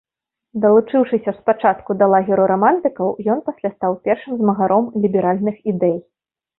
Далучыўшыся 0.63 1.33
спачатку 1.39 1.97
да 2.01 2.09
лагеру 2.13 2.43
рамантыкаў, 2.53 3.07
ён 3.37 3.47
пасля 3.53 3.69
стаў 3.77 3.91
першым 4.11 4.33
змагаром 4.45 4.93
ліберальных 5.09 5.65
ідэй. 5.75 5.97